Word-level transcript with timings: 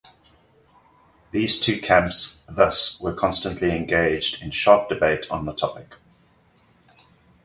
These 1.29 1.59
two 1.59 1.79
camps 1.79 2.41
thus 2.49 2.99
were 2.99 3.13
constantly 3.13 3.69
engaged 3.69 4.41
in 4.41 4.49
"sharp 4.49 4.89
debate" 4.89 5.29
on 5.29 5.45
the 5.45 5.53
topic. 5.53 5.93